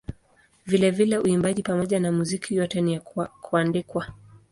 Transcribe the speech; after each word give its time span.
Vilevile 0.65 1.17
uimbaji 1.17 1.63
pamoja 1.63 1.99
na 1.99 2.11
muziki 2.11 2.55
yote 2.55 2.81
ni 2.81 2.93
ya 2.93 2.99
kuandikwa. 3.41 4.07